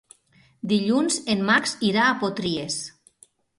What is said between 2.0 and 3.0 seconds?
a Potries.